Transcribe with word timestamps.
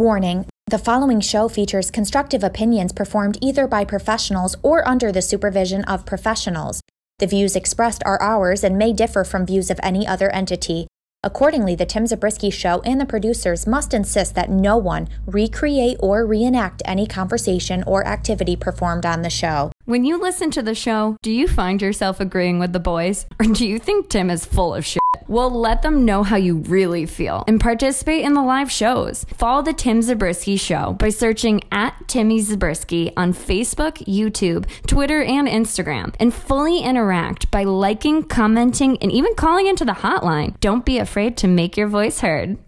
Warning 0.00 0.46
the 0.66 0.78
following 0.78 1.20
show 1.20 1.46
features 1.50 1.90
constructive 1.90 2.42
opinions 2.42 2.90
performed 2.90 3.36
either 3.42 3.66
by 3.66 3.84
professionals 3.84 4.56
or 4.62 4.88
under 4.88 5.12
the 5.12 5.20
supervision 5.20 5.84
of 5.84 6.06
professionals. 6.06 6.80
The 7.18 7.26
views 7.26 7.54
expressed 7.54 8.02
are 8.06 8.18
ours 8.22 8.64
and 8.64 8.78
may 8.78 8.94
differ 8.94 9.24
from 9.24 9.44
views 9.44 9.70
of 9.70 9.78
any 9.82 10.06
other 10.06 10.30
entity. 10.30 10.86
Accordingly, 11.22 11.74
the 11.74 11.84
Tim 11.84 12.06
Zabriskie 12.06 12.48
Show 12.48 12.80
and 12.80 12.98
the 12.98 13.04
producers 13.04 13.66
must 13.66 13.92
insist 13.92 14.34
that 14.36 14.48
no 14.48 14.78
one 14.78 15.06
recreate 15.26 15.98
or 16.00 16.24
reenact 16.24 16.80
any 16.86 17.06
conversation 17.06 17.84
or 17.86 18.06
activity 18.06 18.56
performed 18.56 19.04
on 19.04 19.20
the 19.20 19.28
show. 19.28 19.70
When 19.84 20.06
you 20.06 20.18
listen 20.18 20.50
to 20.52 20.62
the 20.62 20.74
show, 20.74 21.18
do 21.20 21.30
you 21.30 21.46
find 21.46 21.82
yourself 21.82 22.20
agreeing 22.20 22.58
with 22.58 22.72
the 22.72 22.80
boys? 22.80 23.26
Or 23.38 23.44
do 23.44 23.68
you 23.68 23.78
think 23.78 24.08
Tim 24.08 24.30
is 24.30 24.46
full 24.46 24.72
of 24.72 24.86
shit? 24.86 24.99
Well, 25.30 25.48
let 25.48 25.82
them 25.82 26.04
know 26.04 26.24
how 26.24 26.34
you 26.34 26.56
really 26.56 27.06
feel 27.06 27.44
and 27.46 27.60
participate 27.60 28.24
in 28.24 28.34
the 28.34 28.42
live 28.42 28.68
shows. 28.68 29.24
Follow 29.36 29.62
the 29.62 29.72
Tim 29.72 30.02
Zabriskie 30.02 30.56
Show 30.56 30.94
by 30.94 31.10
searching 31.10 31.60
at 31.70 31.94
Timmy 32.08 32.40
Zabriskie 32.40 33.12
on 33.16 33.32
Facebook, 33.32 34.04
YouTube, 34.08 34.66
Twitter, 34.88 35.22
and 35.22 35.46
Instagram, 35.46 36.16
and 36.18 36.34
fully 36.34 36.80
interact 36.80 37.48
by 37.52 37.62
liking, 37.62 38.24
commenting, 38.24 38.98
and 39.00 39.12
even 39.12 39.36
calling 39.36 39.68
into 39.68 39.84
the 39.84 39.92
hotline. 39.92 40.58
Don't 40.58 40.84
be 40.84 40.98
afraid 40.98 41.36
to 41.36 41.46
make 41.46 41.76
your 41.76 41.86
voice 41.86 42.18
heard. 42.18 42.58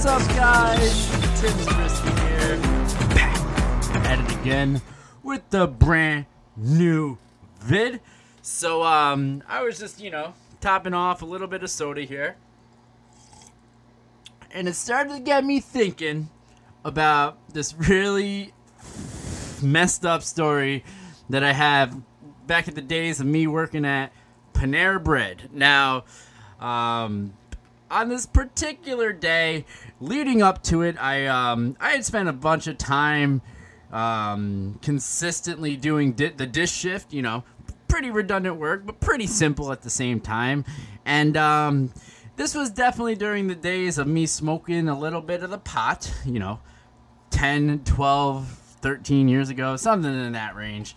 What's 0.00 0.06
up, 0.06 0.36
guys? 0.36 1.10
Tim's 1.40 1.64
Zabriskie 1.64 2.10
here, 2.20 2.56
back 3.16 3.96
at 4.06 4.20
it 4.20 4.40
again 4.40 4.80
with 5.24 5.50
the 5.50 5.66
brand 5.66 6.26
new 6.56 7.18
vid. 7.58 7.98
So, 8.40 8.84
um, 8.84 9.42
I 9.48 9.60
was 9.62 9.76
just, 9.76 10.00
you 10.00 10.12
know, 10.12 10.34
topping 10.60 10.94
off 10.94 11.22
a 11.22 11.24
little 11.24 11.48
bit 11.48 11.64
of 11.64 11.70
soda 11.70 12.02
here, 12.02 12.36
and 14.52 14.68
it 14.68 14.74
started 14.74 15.14
to 15.14 15.18
get 15.18 15.44
me 15.44 15.58
thinking 15.58 16.28
about 16.84 17.36
this 17.52 17.74
really 17.74 18.52
messed 19.60 20.06
up 20.06 20.22
story 20.22 20.84
that 21.28 21.42
I 21.42 21.52
have 21.52 22.00
back 22.46 22.68
in 22.68 22.74
the 22.76 22.82
days 22.82 23.18
of 23.18 23.26
me 23.26 23.48
working 23.48 23.84
at 23.84 24.12
Panera 24.52 25.02
Bread. 25.02 25.50
Now, 25.52 26.04
um, 26.60 27.32
on 27.90 28.08
this 28.08 28.26
particular 28.26 29.12
day 29.12 29.64
leading 30.00 30.42
up 30.42 30.62
to 30.64 30.82
it, 30.82 30.96
I 31.00 31.26
um, 31.26 31.76
I 31.80 31.90
had 31.90 32.04
spent 32.04 32.28
a 32.28 32.32
bunch 32.32 32.66
of 32.66 32.78
time 32.78 33.42
um, 33.92 34.78
consistently 34.82 35.76
doing 35.76 36.12
di- 36.12 36.28
the 36.28 36.46
dish 36.46 36.72
shift. 36.72 37.12
You 37.12 37.22
know, 37.22 37.44
pretty 37.88 38.10
redundant 38.10 38.56
work, 38.56 38.86
but 38.86 39.00
pretty 39.00 39.26
simple 39.26 39.72
at 39.72 39.82
the 39.82 39.90
same 39.90 40.20
time. 40.20 40.64
And 41.04 41.36
um, 41.36 41.92
this 42.36 42.54
was 42.54 42.70
definitely 42.70 43.16
during 43.16 43.48
the 43.48 43.54
days 43.54 43.98
of 43.98 44.06
me 44.06 44.26
smoking 44.26 44.88
a 44.88 44.98
little 44.98 45.22
bit 45.22 45.42
of 45.42 45.50
the 45.50 45.58
pot. 45.58 46.12
You 46.24 46.38
know, 46.38 46.60
10, 47.30 47.82
12, 47.84 48.48
13 48.48 49.28
years 49.28 49.48
ago, 49.48 49.76
something 49.76 50.12
in 50.12 50.32
that 50.32 50.54
range. 50.54 50.94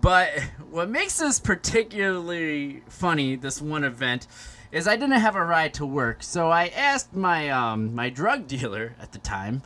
But 0.00 0.30
what 0.70 0.90
makes 0.90 1.18
this 1.18 1.38
particularly 1.38 2.82
funny, 2.88 3.36
this 3.36 3.62
one 3.62 3.84
event, 3.84 4.26
is 4.74 4.88
I 4.88 4.96
didn't 4.96 5.20
have 5.20 5.36
a 5.36 5.44
ride 5.44 5.72
to 5.74 5.86
work. 5.86 6.22
So 6.22 6.50
I 6.50 6.66
asked 6.66 7.14
my 7.14 7.48
um, 7.48 7.94
my 7.94 8.10
drug 8.10 8.46
dealer 8.48 8.96
at 9.00 9.12
the 9.12 9.18
time 9.18 9.62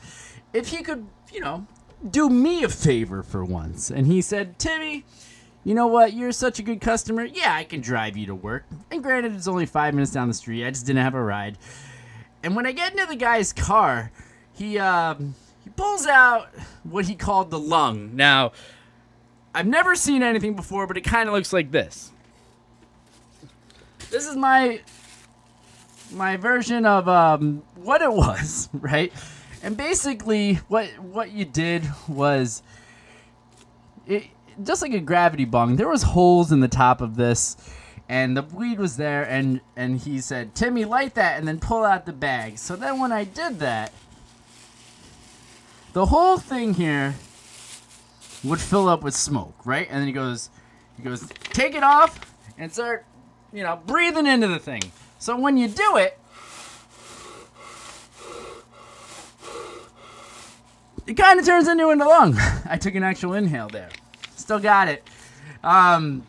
if 0.53 0.69
he 0.69 0.83
could, 0.83 1.06
you 1.33 1.41
know, 1.41 1.67
do 2.09 2.28
me 2.28 2.62
a 2.62 2.69
favor 2.69 3.23
for 3.23 3.45
once. 3.45 3.91
And 3.91 4.06
he 4.06 4.20
said, 4.20 4.59
Timmy, 4.59 5.05
you 5.64 5.74
know 5.74 5.86
what? 5.86 6.13
You're 6.13 6.33
such 6.33 6.58
a 6.58 6.63
good 6.63 6.80
customer. 6.80 7.24
Yeah, 7.24 7.55
I 7.55 7.64
can 7.64 7.80
drive 7.80 8.17
you 8.17 8.27
to 8.27 8.35
work. 8.35 8.64
And 8.91 9.02
granted, 9.02 9.35
it's 9.35 9.48
only 9.48 9.67
five 9.67 9.95
minutes 9.95 10.13
down 10.13 10.29
the 10.29 10.35
street. 10.35 10.67
I 10.67 10.70
just 10.70 10.86
didn't 10.86 11.02
have 11.02 11.14
a 11.14 11.23
ride. 11.23 11.57
And 12.42 12.55
when 12.55 12.67
I 12.67 12.73
get 12.73 12.92
into 12.92 13.07
the 13.07 13.17
guy's 13.17 13.52
car, 13.55 14.13
he 14.52 14.79
um, 14.79 15.35
he 15.64 15.70
pulls 15.70 16.07
out 16.07 16.51
what 16.83 17.07
he 17.07 17.14
called 17.14 17.51
the 17.51 17.58
lung. 17.58 18.14
Now, 18.14 18.52
I've 19.55 19.67
never 19.67 19.97
seen 19.97 20.23
anything 20.23 20.55
before, 20.55 20.86
but 20.86 20.98
it 20.98 21.02
kind 21.02 21.29
of 21.30 21.35
looks 21.35 21.55
like 21.55 21.70
this. 21.70 22.13
This 24.11 24.27
is 24.27 24.36
my 24.36 24.80
my 26.13 26.36
version 26.36 26.86
of 26.86 27.08
um, 27.08 27.63
what 27.77 28.02
it 28.02 28.13
was, 28.13 28.69
right? 28.74 29.13
And 29.63 29.77
basically, 29.77 30.55
what 30.69 30.89
what 30.98 31.33
you 31.33 31.45
did 31.45 31.89
was, 32.08 32.63
it 34.07 34.24
just 34.63 34.83
like 34.83 34.92
a 34.92 35.01
gravity 35.01 35.45
bong. 35.45 35.77
There 35.77 35.89
was 35.89 36.02
holes 36.02 36.52
in 36.52 36.61
the 36.61 36.68
top 36.68 37.01
of 37.01 37.17
this, 37.17 37.57
and 38.08 38.36
the 38.36 38.42
weed 38.42 38.79
was 38.79 38.97
there. 38.97 39.24
And 39.24 39.61
and 39.77 39.98
he 39.98 40.20
said, 40.20 40.55
"Timmy, 40.55 40.85
light 40.85 41.14
that, 41.14 41.39
and 41.39 41.48
then 41.48 41.58
pull 41.58 41.85
out 41.85 42.07
the 42.07 42.13
bag." 42.13 42.58
So 42.58 42.77
then, 42.77 43.01
when 43.01 43.13
I 43.13 43.24
did 43.24 43.58
that, 43.58 43.92
the 45.92 46.07
whole 46.07 46.39
thing 46.39 46.74
here 46.74 47.17
would 48.45 48.61
fill 48.61 48.89
up 48.89 49.02
with 49.02 49.14
smoke, 49.14 49.55
right? 49.64 49.86
And 49.91 50.01
then 50.01 50.07
he 50.07 50.13
goes, 50.13 50.51
he 50.97 51.02
goes, 51.02 51.29
take 51.52 51.74
it 51.74 51.83
off 51.83 52.20
and 52.57 52.73
start, 52.73 53.05
you 53.52 53.63
know, 53.63 53.80
breathing 53.86 54.27
into 54.27 54.48
the 54.48 54.58
thing. 54.58 54.83
So 55.18 55.39
when 55.39 55.56
you 55.56 55.68
do 55.68 55.96
it, 55.96 56.18
it 61.06 61.14
kind 61.14 61.40
of 61.40 61.46
turns 61.46 61.67
into 61.68 61.86
a 61.86 61.95
lung. 61.95 62.36
I 62.68 62.77
took 62.77 62.95
an 62.95 63.02
actual 63.02 63.34
inhale 63.34 63.68
there. 63.68 63.90
Still 64.36 64.61
got 64.61 64.89
it. 64.89 65.02
Um, 65.64 66.27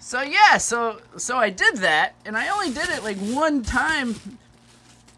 so 0.00 0.22
yeah, 0.22 0.56
so 0.58 1.00
so 1.16 1.36
I 1.36 1.50
did 1.50 1.76
that, 1.78 2.14
and 2.24 2.36
I 2.36 2.48
only 2.48 2.72
did 2.72 2.88
it 2.88 3.04
like 3.04 3.16
one 3.18 3.62
time. 3.62 4.16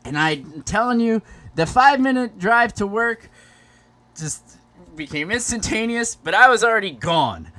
And 0.05 0.19
I'm 0.19 0.63
telling 0.63 1.01
you, 1.01 1.23
the 1.55 1.65
five 1.65 2.01
minute 2.01 2.39
drive 2.39 2.75
to 2.75 2.87
work 2.87 3.31
just 4.17 4.59
became 4.95 5.31
instantaneous, 5.31 6.15
but 6.15 6.35
I 6.35 6.49
was 6.49 6.63
already 6.63 6.91
gone. 6.91 7.51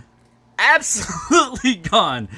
Absolutely 0.59 1.75
gone. 1.89 2.29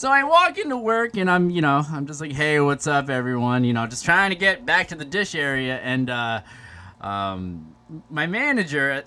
So 0.00 0.10
I 0.10 0.24
walk 0.24 0.56
into 0.56 0.78
work 0.78 1.18
and 1.18 1.30
I'm, 1.30 1.50
you 1.50 1.60
know, 1.60 1.84
I'm 1.92 2.06
just 2.06 2.22
like, 2.22 2.32
hey, 2.32 2.58
what's 2.58 2.86
up, 2.86 3.10
everyone? 3.10 3.64
You 3.64 3.74
know, 3.74 3.86
just 3.86 4.02
trying 4.02 4.30
to 4.30 4.34
get 4.34 4.64
back 4.64 4.88
to 4.88 4.94
the 4.94 5.04
dish 5.04 5.34
area. 5.34 5.78
And 5.80 6.08
uh, 6.08 6.40
um, 7.02 7.76
my 8.08 8.26
manager, 8.26 9.04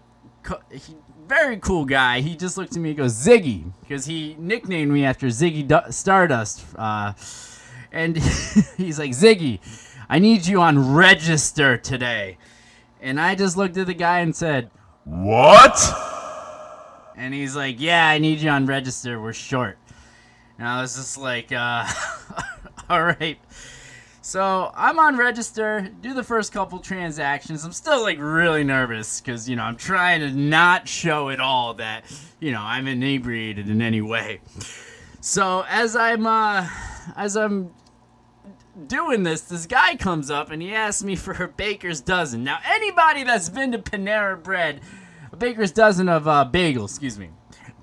he, 0.69 0.95
very 1.27 1.57
cool 1.57 1.85
guy, 1.85 2.19
he 2.19 2.35
just 2.35 2.59
looked 2.59 2.75
at 2.75 2.79
me 2.79 2.89
and 2.89 2.97
goes, 2.99 3.15
Ziggy, 3.15 3.71
because 3.81 4.05
he 4.05 4.35
nicknamed 4.37 4.91
me 4.91 5.03
after 5.03 5.25
Ziggy 5.29 5.91
Stardust. 5.91 6.63
Uh, 6.75 7.13
and 7.91 8.15
he's 8.77 8.99
like, 8.99 9.13
Ziggy, 9.13 9.61
I 10.07 10.19
need 10.19 10.45
you 10.45 10.61
on 10.61 10.93
register 10.93 11.75
today. 11.75 12.37
And 13.01 13.19
I 13.19 13.33
just 13.33 13.57
looked 13.57 13.77
at 13.77 13.87
the 13.87 13.95
guy 13.95 14.19
and 14.19 14.35
said, 14.35 14.69
What? 15.05 15.75
And 17.17 17.33
he's 17.33 17.55
like, 17.55 17.79
Yeah, 17.79 18.07
I 18.07 18.19
need 18.19 18.41
you 18.41 18.51
on 18.51 18.67
register. 18.67 19.19
We're 19.19 19.33
short. 19.33 19.79
And 20.57 20.67
I 20.67 20.81
was 20.81 20.95
just 20.95 21.17
like, 21.17 21.51
uh, 21.51 21.87
all 22.89 23.03
right. 23.03 23.39
So 24.21 24.71
I'm 24.73 24.99
on 24.99 25.17
register, 25.17 25.89
do 26.01 26.13
the 26.13 26.23
first 26.23 26.53
couple 26.53 26.79
transactions. 26.79 27.65
I'm 27.65 27.73
still 27.73 28.01
like 28.01 28.17
really 28.19 28.63
nervous 28.63 29.19
because, 29.19 29.49
you 29.49 29.57
know, 29.57 29.63
I'm 29.63 29.75
trying 29.75 30.21
to 30.21 30.31
not 30.31 30.87
show 30.87 31.29
at 31.29 31.41
all 31.41 31.73
that, 31.73 32.05
you 32.39 32.51
know, 32.51 32.61
I'm 32.61 32.87
inebriated 32.87 33.69
in 33.69 33.81
any 33.81 34.01
way. 34.01 34.39
So 35.19 35.65
as 35.67 35.97
I'm, 35.97 36.25
uh, 36.25 36.69
as 37.17 37.35
I'm 37.35 37.73
doing 38.87 39.23
this, 39.23 39.41
this 39.41 39.65
guy 39.65 39.97
comes 39.97 40.31
up 40.31 40.51
and 40.51 40.61
he 40.61 40.73
asks 40.73 41.03
me 41.03 41.17
for 41.17 41.43
a 41.43 41.47
baker's 41.49 41.99
dozen. 41.99 42.45
Now, 42.45 42.59
anybody 42.65 43.23
that's 43.23 43.49
been 43.49 43.73
to 43.73 43.79
Panera 43.79 44.41
Bread, 44.41 44.79
a 45.33 45.35
baker's 45.35 45.73
dozen 45.73 46.07
of 46.07 46.29
uh, 46.29 46.49
bagels, 46.49 46.91
excuse 46.91 47.19
me. 47.19 47.29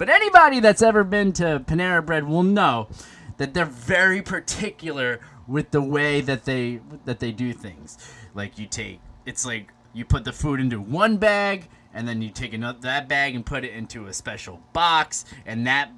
But 0.00 0.08
anybody 0.08 0.60
that's 0.60 0.80
ever 0.80 1.04
been 1.04 1.34
to 1.34 1.62
Panera 1.66 2.04
Bread 2.04 2.26
will 2.26 2.42
know 2.42 2.88
that 3.36 3.52
they're 3.52 3.66
very 3.66 4.22
particular 4.22 5.20
with 5.46 5.72
the 5.72 5.82
way 5.82 6.22
that 6.22 6.46
they 6.46 6.80
that 7.04 7.20
they 7.20 7.32
do 7.32 7.52
things. 7.52 7.98
Like 8.32 8.58
you 8.58 8.66
take, 8.66 9.00
it's 9.26 9.44
like 9.44 9.74
you 9.92 10.06
put 10.06 10.24
the 10.24 10.32
food 10.32 10.58
into 10.58 10.80
one 10.80 11.18
bag, 11.18 11.68
and 11.92 12.08
then 12.08 12.22
you 12.22 12.30
take 12.30 12.54
another 12.54 12.78
that 12.80 13.10
bag 13.10 13.34
and 13.34 13.44
put 13.44 13.62
it 13.62 13.74
into 13.74 14.06
a 14.06 14.14
special 14.14 14.62
box, 14.72 15.26
and 15.44 15.66
that 15.66 15.90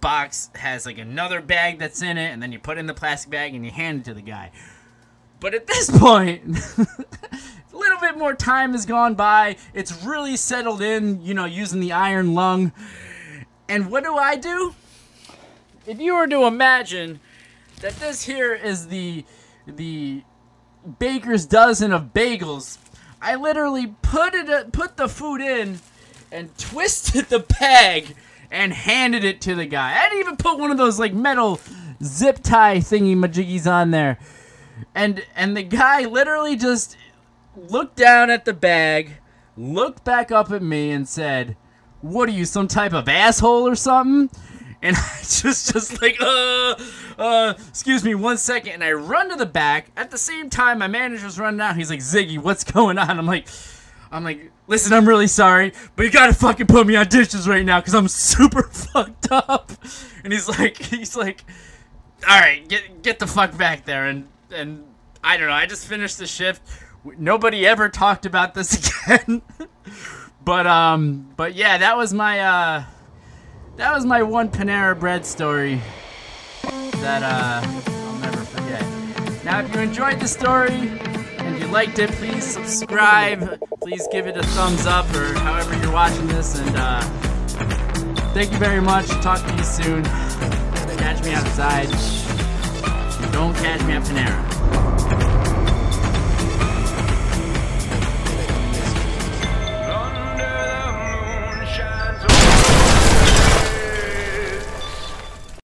box 0.00 0.48
has 0.54 0.86
like 0.86 0.96
another 0.96 1.42
bag 1.42 1.78
that's 1.78 2.00
in 2.00 2.16
it, 2.16 2.30
and 2.30 2.42
then 2.42 2.52
you 2.52 2.58
put 2.58 2.78
in 2.78 2.86
the 2.86 2.94
plastic 2.94 3.30
bag 3.30 3.54
and 3.54 3.62
you 3.62 3.70
hand 3.70 4.00
it 4.00 4.04
to 4.06 4.14
the 4.14 4.22
guy. 4.22 4.52
But 5.38 5.52
at 5.52 5.66
this 5.66 5.90
point, 5.98 6.44
a 6.78 7.76
little 7.76 8.00
bit 8.00 8.16
more 8.16 8.32
time 8.32 8.72
has 8.72 8.86
gone 8.86 9.16
by. 9.16 9.56
It's 9.74 10.02
really 10.02 10.38
settled 10.38 10.80
in, 10.80 11.20
you 11.20 11.34
know, 11.34 11.44
using 11.44 11.80
the 11.80 11.92
iron 11.92 12.32
lung. 12.32 12.72
And 13.70 13.88
what 13.88 14.02
do 14.02 14.16
I 14.16 14.34
do? 14.34 14.74
If 15.86 16.00
you 16.00 16.16
were 16.16 16.26
to 16.26 16.44
imagine 16.44 17.20
that 17.80 17.94
this 18.00 18.24
here 18.24 18.52
is 18.52 18.88
the 18.88 19.24
the 19.64 20.24
baker's 20.98 21.46
dozen 21.46 21.92
of 21.92 22.12
bagels. 22.12 22.78
I 23.22 23.36
literally 23.36 23.94
put 24.02 24.34
it 24.34 24.50
uh, 24.50 24.64
put 24.72 24.96
the 24.96 25.08
food 25.08 25.40
in 25.40 25.78
and 26.32 26.50
twisted 26.58 27.26
the 27.26 27.38
bag 27.60 28.16
and 28.50 28.72
handed 28.72 29.22
it 29.22 29.40
to 29.42 29.54
the 29.54 29.66
guy. 29.66 29.96
I 30.00 30.08
didn't 30.08 30.20
even 30.20 30.36
put 30.36 30.58
one 30.58 30.72
of 30.72 30.76
those 30.76 30.98
like 30.98 31.14
metal 31.14 31.60
zip 32.02 32.40
tie 32.42 32.78
thingy 32.78 33.14
majiggies 33.14 33.70
on 33.70 33.92
there. 33.92 34.18
And 34.96 35.24
and 35.36 35.56
the 35.56 35.62
guy 35.62 36.06
literally 36.06 36.56
just 36.56 36.96
looked 37.56 37.94
down 37.94 38.30
at 38.30 38.46
the 38.46 38.52
bag, 38.52 39.18
looked 39.56 40.02
back 40.02 40.32
up 40.32 40.50
at 40.50 40.60
me 40.60 40.90
and 40.90 41.08
said, 41.08 41.56
"What 42.00 42.28
are 42.28 42.32
you, 42.32 42.44
some 42.44 42.68
type 42.68 42.92
of 42.92 43.08
asshole 43.08 43.68
or 43.68 43.74
something?" 43.74 44.30
And 44.82 44.96
I 44.98 45.18
just 45.20 45.72
just 45.72 46.00
like, 46.00 46.16
uh, 46.20 46.74
uh, 47.18 47.54
excuse 47.68 48.04
me 48.04 48.14
one 48.14 48.38
second, 48.38 48.72
and 48.72 48.84
I 48.84 48.92
run 48.92 49.30
to 49.30 49.36
the 49.36 49.46
back. 49.46 49.90
At 49.96 50.10
the 50.10 50.18
same 50.18 50.50
time, 50.50 50.78
my 50.78 50.88
manager's 50.88 51.38
running 51.38 51.60
out. 51.60 51.76
He's 51.76 51.90
like, 51.90 52.00
Ziggy, 52.00 52.38
what's 52.38 52.64
going 52.64 52.98
on? 52.98 53.18
I'm 53.18 53.26
like, 53.26 53.48
I'm 54.10 54.24
like, 54.24 54.50
listen, 54.66 54.92
I'm 54.92 55.06
really 55.06 55.26
sorry, 55.26 55.72
but 55.96 56.04
you 56.04 56.10
gotta 56.10 56.32
fucking 56.34 56.66
put 56.66 56.86
me 56.86 56.96
on 56.96 57.06
dishes 57.08 57.46
right 57.46 57.64
now 57.64 57.80
because 57.80 57.94
I'm 57.94 58.08
super 58.08 58.62
fucked 58.72 59.30
up. 59.30 59.72
And 60.24 60.32
he's 60.32 60.48
like, 60.48 60.76
he's 60.82 61.16
like, 61.16 61.44
all 62.28 62.40
right, 62.40 62.66
get 62.68 63.02
get 63.02 63.18
the 63.18 63.26
fuck 63.26 63.56
back 63.56 63.84
there. 63.84 64.06
And 64.06 64.28
and 64.52 64.84
I 65.22 65.36
don't 65.36 65.48
know. 65.48 65.52
I 65.52 65.66
just 65.66 65.86
finished 65.86 66.18
the 66.18 66.26
shift. 66.26 66.62
Nobody 67.18 67.66
ever 67.66 67.88
talked 67.88 68.26
about 68.26 68.54
this 68.54 69.04
again. 69.06 69.42
But 70.44 70.66
um, 70.66 71.28
but 71.36 71.54
yeah, 71.54 71.78
that 71.78 71.96
was 71.96 72.12
my 72.12 72.40
uh 72.40 72.84
that 73.76 73.94
was 73.94 74.04
my 74.04 74.22
one 74.22 74.50
Panera 74.50 74.98
Bread 74.98 75.24
story 75.24 75.80
that 77.00 77.22
uh, 77.22 77.62
I'll 77.90 78.18
never 78.18 78.44
forget. 78.44 79.44
Now, 79.44 79.60
if 79.60 79.74
you 79.74 79.80
enjoyed 79.80 80.20
the 80.20 80.28
story 80.28 80.90
and 81.38 81.58
you 81.58 81.66
liked 81.68 81.98
it, 81.98 82.10
please 82.10 82.44
subscribe. 82.44 83.58
Please 83.80 84.06
give 84.12 84.26
it 84.26 84.36
a 84.36 84.42
thumbs 84.42 84.86
up 84.86 85.06
or 85.14 85.32
however 85.38 85.76
you're 85.78 85.92
watching 85.92 86.26
this. 86.28 86.58
And 86.58 86.76
uh, 86.76 87.00
thank 88.34 88.52
you 88.52 88.58
very 88.58 88.80
much. 88.82 89.08
Talk 89.22 89.44
to 89.46 89.56
you 89.56 89.64
soon. 89.64 90.04
Catch 90.04 91.24
me 91.24 91.32
outside. 91.32 91.88
Don't 93.32 93.54
catch 93.56 93.82
me 93.84 93.94
at 93.94 94.02
Panera. 94.02 94.49